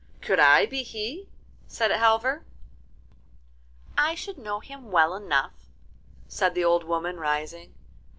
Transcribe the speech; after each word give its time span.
'Could 0.19 0.39
I 0.39 0.65
be 0.65 0.81
he?' 0.81 1.29
said 1.67 1.91
Halvor. 1.91 2.43
'I 3.99 4.15
should 4.15 4.39
know 4.39 4.59
him 4.59 4.89
well 4.89 5.13
enough,' 5.15 5.69
said 6.27 6.55
the 6.55 6.63
old 6.65 6.83
woman 6.85 7.17
rising. 7.19 7.75